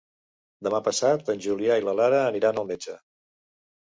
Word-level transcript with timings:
Demà 0.67 0.79
passat 0.87 1.29
en 1.33 1.43
Julià 1.47 1.77
i 1.81 1.85
na 1.89 1.95
Lara 2.01 2.23
aniran 2.33 2.59
al 2.63 2.69
metge. 2.73 2.97